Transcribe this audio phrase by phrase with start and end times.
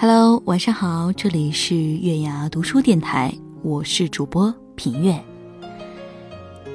[0.00, 5.20] Hello，晚上好，这里是月牙读书电台，我是主播品月。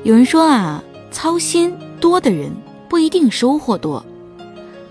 [0.04, 2.52] 有人说啊，操心多的人
[2.90, 4.06] 不一定收获多。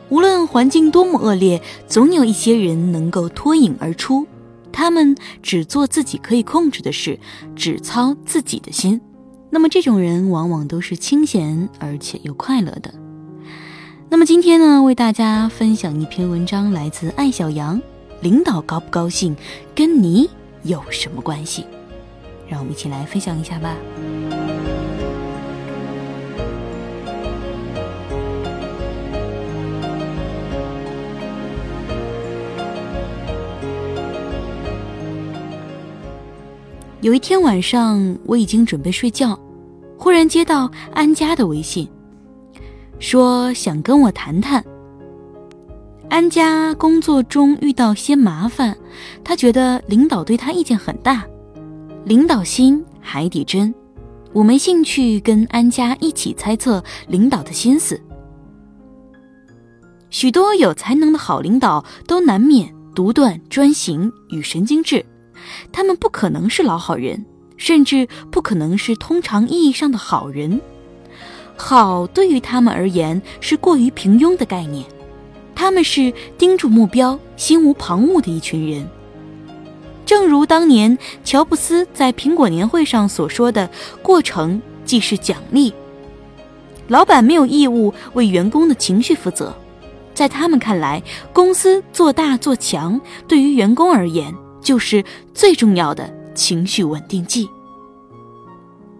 [0.09, 4.27] 无论环境多么恶劣，总有一些人能够脱颖而出。
[4.73, 7.20] 他们只做自己可以控制的事，
[7.55, 8.98] 只操自己的心。
[9.51, 12.95] 那么这种人往往都是清闲而且又快乐的。
[14.09, 17.78] 那么今天呢，为大家分享一篇文章，来自艾小羊。
[18.23, 19.37] 领导高不高兴，
[19.75, 20.31] 跟你
[20.62, 21.67] 有什么关系？
[22.48, 23.77] 让我们一起来分享一下吧。
[37.01, 39.36] 有一天晚上，我已经准备睡觉，
[39.98, 41.89] 忽然接到安佳的微信，
[43.01, 44.64] 说想跟我谈谈。
[46.12, 48.77] 安家工作中遇到些麻烦，
[49.24, 51.24] 他觉得领导对他意见很大。
[52.05, 53.74] 领导心海底针，
[54.34, 57.98] 我没兴趣跟安家一起猜测领导的心思。
[60.10, 65.02] 许多有才能的好领导都难免独断专行与神经质，
[65.72, 67.24] 他们不可能是老好人，
[67.56, 70.60] 甚至不可能是通常意义上的好人。
[71.56, 74.84] 好对于他们而言是过于平庸的概念。
[75.55, 78.89] 他们是盯住目标、心无旁骛的一群人。
[80.05, 83.70] 正如当年乔布斯在苹果年会上所说的
[84.03, 85.73] ：“过程即是奖励。”
[86.89, 89.55] 老板没有义务为员工的情绪负责，
[90.13, 91.02] 在他们看来，
[91.33, 95.02] 公司做大做强对于员工而言就是
[95.33, 97.48] 最重要的情绪稳定剂。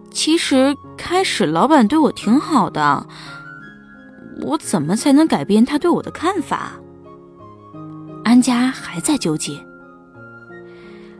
[0.09, 3.05] 其实开始老板对我挺好的。
[4.41, 6.73] 我怎么才能改变他对我的看法？
[8.23, 9.63] 安家还在纠结。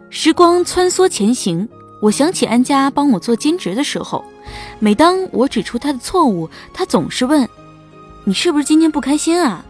[0.10, 1.68] 时光穿梭前行，
[2.02, 4.24] 我想起安家帮我做兼职的时候，
[4.80, 7.48] 每当我指出他的错误，他总是问
[8.26, 9.66] ：“你是不是今天不开心啊？”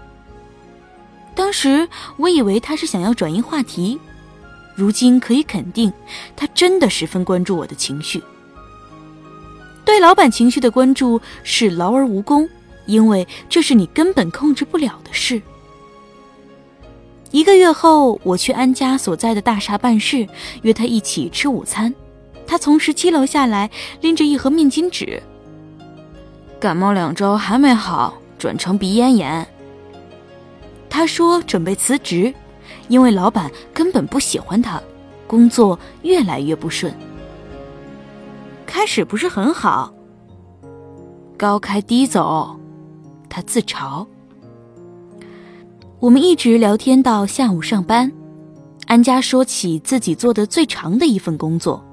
[1.35, 1.87] 当时
[2.17, 3.99] 我以为他是想要转移话题，
[4.75, 5.91] 如今可以肯定，
[6.35, 8.21] 他真的十分关注我的情绪。
[9.85, 12.47] 对老板情绪的关注是劳而无功。
[12.85, 15.41] 因为这是你根本控制不了的事。
[17.31, 20.27] 一个月后，我去安家所在的大厦办事，
[20.61, 21.93] 约他一起吃午餐。
[22.45, 23.69] 他从十七楼下来，
[24.01, 25.21] 拎着一盒面巾纸。
[26.59, 29.47] 感冒两周还没好，转成鼻咽炎。
[30.89, 32.31] 他说准备辞职，
[32.87, 34.79] 因为老板根本不喜欢他，
[35.25, 36.93] 工作越来越不顺。
[38.67, 39.91] 开始不是很好，
[41.35, 42.59] 高开低走。
[43.33, 44.05] 他自嘲。
[45.99, 48.11] 我们一直聊天到下午上班，
[48.85, 51.83] 安家说起自己做的最长的一份工作，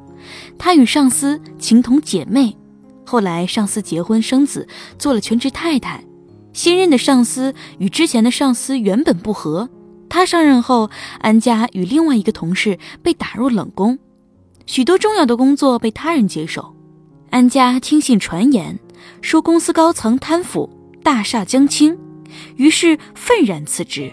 [0.59, 2.55] 他与上司情同姐妹，
[3.07, 4.69] 后来上司结婚生子，
[4.99, 6.05] 做了全职太太。
[6.53, 9.71] 新任的上司与之前的上司原本不和，
[10.11, 10.91] 他上任后，
[11.21, 13.99] 安家与另外一个同事被打入冷宫，
[14.67, 16.75] 许多重要的工作被他人接手。
[17.31, 18.79] 安家听信传言，
[19.23, 20.69] 说公司高层贪腐。
[21.03, 21.99] 大厦将倾，
[22.57, 24.13] 于是愤然辞职。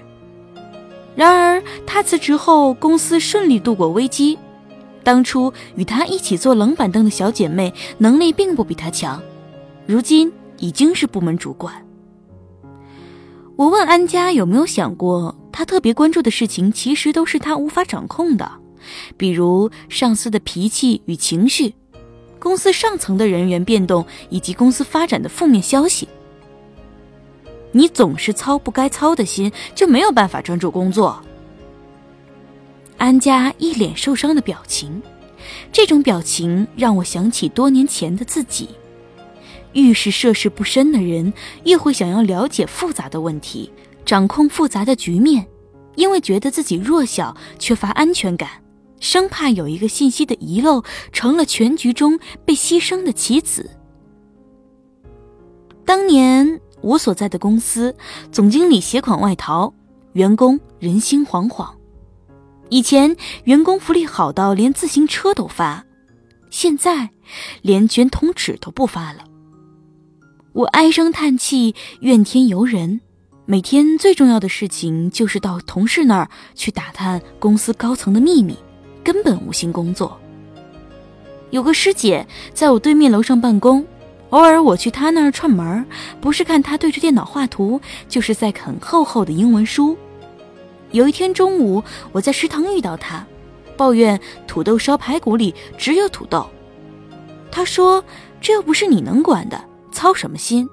[1.16, 4.38] 然而他辞职后，公司顺利度过危机。
[5.04, 9.22] 当初与他一起做冷板凳的小姐妹，能力并不比他强，
[9.86, 11.74] 如今已经是部门主管。
[13.56, 18.52] 我问安家有没有想过，他特别关注的事情其实都是他无法掌控的，
[19.16, 21.74] 比如上司的脾气与情绪，
[22.38, 26.08] 公司上层的人员变动以及公司发展的负面消息。
[27.72, 31.22] 你总是操不该操的心，就没有办法专注工作。
[32.98, 35.02] 安家一脸受伤的表情，
[35.72, 38.70] 这种表情让我想起多年前的自己。
[39.74, 41.32] 越是涉世不深的人，
[41.66, 43.72] 越会想要了解复杂的问题，
[44.04, 45.46] 掌控复杂的局面，
[45.96, 48.50] 因为觉得自己弱小，缺乏安全感，
[49.00, 53.70] 生怕有一个信息的遗漏，成了全局中被牺牲的棋子。
[55.86, 56.60] 当年。
[56.88, 57.94] 我所在的公司，
[58.32, 59.74] 总经理携款外逃，
[60.14, 61.70] 员工人心惶惶。
[62.70, 65.86] 以前员工福利好到连自行车都发，
[66.50, 67.10] 现在
[67.62, 69.26] 连卷筒纸都不发了。
[70.54, 73.02] 我唉声叹气，怨天尤人。
[73.46, 78.58] 每天最重要的事情就是到同事那儿去打探公司高层的秘密，
[79.04, 80.18] 根本无心工作。
[81.50, 83.86] 有个师姐在我对面楼上办公，
[84.32, 85.86] 偶尔我去他那儿串门，
[86.20, 87.80] 不是看他对着电脑画图，
[88.10, 89.98] 就是在啃厚厚的英文书。
[90.92, 91.82] 有一天中午，
[92.12, 93.26] 我在食堂遇到他，
[93.78, 96.46] 抱怨土豆烧排骨里只有土豆。
[97.50, 98.04] 他说
[98.42, 100.70] ：“这又不是你能管的，操什么心？”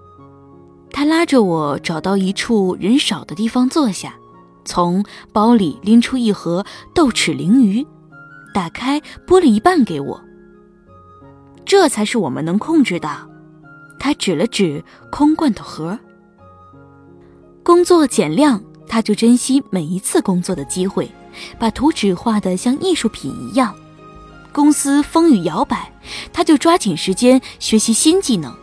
[0.91, 4.15] 他拉着我找到一处人少的地方坐下，
[4.65, 7.87] 从包里拎出一盒豆豉鲮鱼，
[8.53, 10.21] 打开剥了一半给我。
[11.65, 13.29] 这才是我们能控制的。
[13.99, 15.99] 他指了指空罐头盒。
[17.63, 18.63] 工作减量。
[18.87, 21.11] 他就珍惜每一次工作的机会，
[21.59, 23.75] 把图纸画得像艺术品一样。
[24.53, 25.91] 公司风雨摇摆，
[26.33, 28.55] 他就抓紧时间学习新技能。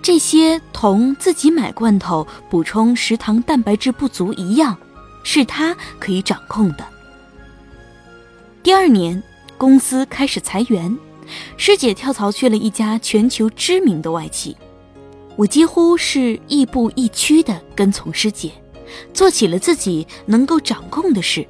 [0.00, 4.76] 这些同自己买罐头补充食堂蛋白质不足一样，
[5.24, 6.86] 是他可以掌控的。
[8.62, 9.20] 第二年，
[9.56, 10.96] 公司开始裁员，
[11.56, 14.56] 师姐跳槽去了一家全球知名的外企，
[15.36, 18.52] 我几乎是亦步亦趋地跟从师姐。
[19.12, 21.46] 做起了自己能够掌控的事。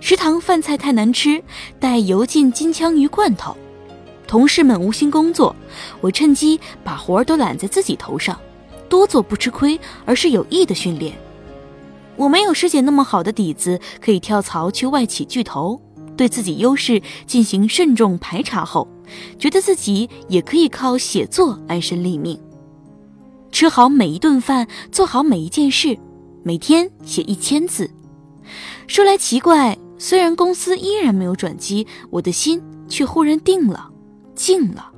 [0.00, 1.42] 食堂饭菜太难吃，
[1.80, 3.56] 带油浸金枪鱼罐头。
[4.26, 5.56] 同事们无心工作，
[6.02, 8.38] 我趁机把活儿都揽在自己头上，
[8.90, 11.14] 多做不吃亏，而是有益的训练。
[12.16, 15.80] 我没有师姐那么好的底子，可以跳槽去外企巨头。
[16.16, 18.88] 对自己优势进行慎重排查后，
[19.38, 22.40] 觉得自己也可以靠写作安身立命，
[23.50, 25.98] 吃好每一顿饭，做好每一件事。
[26.46, 27.90] 每天写一千字，
[28.86, 33.90] 说来奇怪，虽然公司依然没有转机，我的心却忽然定了，
[34.34, 34.92] 静了，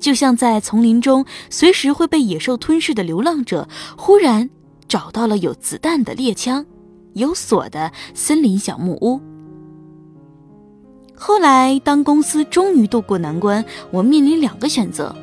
[0.00, 4.50] 就像在丛林中随时会被野兽吞噬的流浪者，忽然
[4.88, 6.66] 找到了有子弹的猎枪，
[7.14, 9.20] 有锁的森林小木屋。
[11.16, 15.14] 后来，当公司终于渡过难关，我面临两个选择：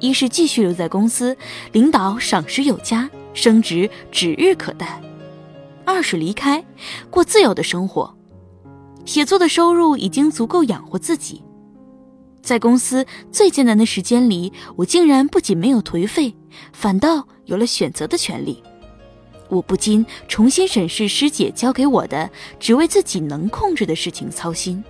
[0.00, 1.36] 一是继续留在公司，
[1.72, 3.08] 领导赏识有加。
[3.34, 5.00] 升职指日可待，
[5.86, 6.62] 二是离开，
[7.08, 8.14] 过自由的生活。
[9.06, 11.42] 写作的收入已经足够养活自己，
[12.42, 16.34] 在公司最艰难的时间里，我竟然不仅没有颓废，
[16.74, 18.62] 反倒有了选择的权利。
[19.48, 24.84] 我不禁重新审视师姐教给我的，只为自己能控制的事情操心，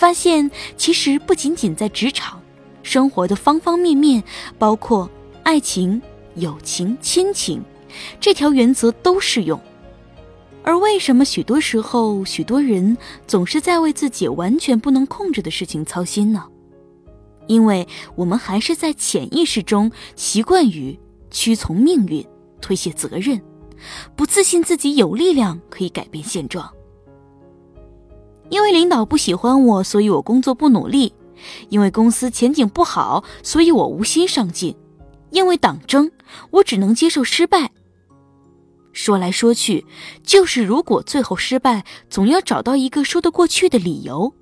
[0.00, 2.40] 发现其实不仅仅在职场，
[2.82, 4.24] 生活的方方面面，
[4.58, 5.08] 包括
[5.42, 6.00] 爱情。
[6.36, 7.60] 友情、亲情，
[8.20, 9.60] 这条原则都适用。
[10.62, 16.46] 而为什么许多时候，许多人总是在为自己完全不能控制的事情操心呢？
[17.48, 20.96] 因为我们还是在潜意识中习惯于
[21.32, 22.24] 屈从命运、
[22.60, 23.42] 推卸责任，
[24.14, 26.72] 不自信自己有力量可以改变现状。
[28.50, 31.12] 因为领导不喜欢我，所以我工作不努力；
[31.70, 34.76] 因为公司前景不好，所以我无心上进。
[35.30, 36.10] 因为党争，
[36.50, 37.70] 我只能接受失败。
[38.92, 39.86] 说来说去，
[40.24, 44.34] 就是如果最后失败，总要找到一个说得过去的理由。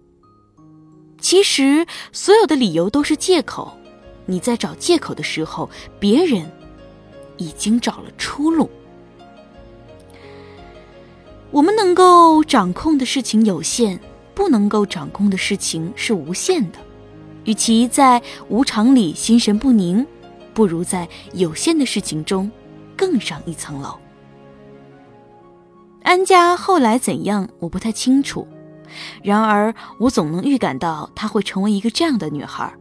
[1.20, 3.76] 其实，所有的理由都是借口。
[4.24, 5.68] 你在找借口的时候，
[6.00, 6.50] 别人
[7.36, 8.70] 已经找了出路。
[11.50, 13.98] 我们能够掌控的事情有限，
[14.34, 16.78] 不能够掌控的事情是无限的。
[17.44, 20.06] 与其在无常里心神不宁。
[20.54, 22.50] 不如在有限的事情中
[22.96, 23.96] 更上一层楼。
[26.02, 28.44] 安家后来怎样，我不太清楚。
[29.22, 32.74] 然而，我总能预感到她会成为一个这样的女孩：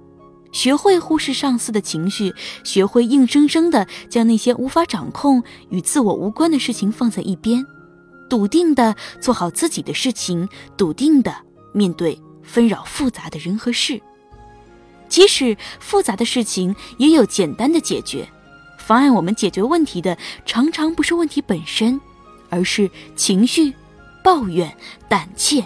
[0.51, 2.33] 学会忽视上司的情绪，
[2.63, 7.63] 学会硬生生的将那些无法掌控、与自我无关的事情放在一边，
[8.29, 11.35] 笃定的做好自己的事情，笃定的
[11.73, 14.01] 面对纷扰复杂的人和事。
[15.09, 18.27] 即使复杂的事情也有简单的解决，
[18.77, 21.99] 妨碍我们解决问题的常常不是问题本身，
[22.49, 23.73] 而是情绪、
[24.23, 24.75] 抱怨、
[25.07, 25.63] 胆怯，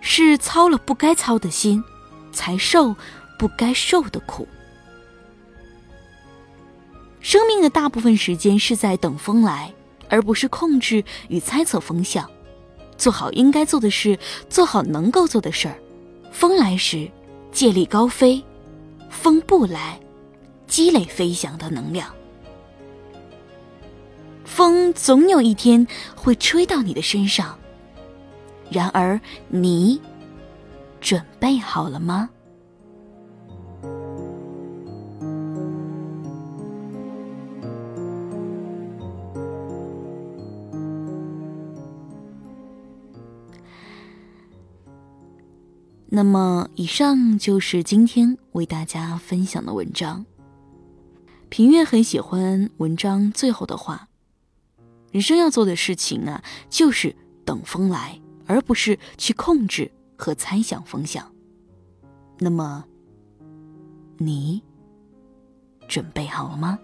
[0.00, 1.84] 是操了不该操的心，
[2.32, 2.96] 才受
[3.38, 4.48] 不该受的苦。
[7.20, 9.72] 生命的大部分时间是在等风来，
[10.12, 12.30] 而不是控制与猜测风向。
[12.98, 14.18] 做好应该做的事，
[14.50, 15.74] 做好能够做的事儿，
[16.30, 17.10] 风来时
[17.50, 18.44] 借力高飞。
[19.08, 19.98] 风不来，
[20.66, 22.14] 积累飞翔的能量。
[24.44, 27.58] 风总有一天会吹到你的身上。
[28.70, 30.00] 然而，你
[31.00, 32.28] 准备好了吗？
[46.14, 50.26] 那么，以上就是今天为大家分享的文章。
[51.48, 54.10] 平月很喜欢文章最后的话
[55.10, 57.16] ：“人生要做的事情啊，就是
[57.46, 61.32] 等风来，而不是去控制和猜想风向。”
[62.38, 62.84] 那么，
[64.18, 64.62] 你
[65.88, 66.78] 准备好了吗？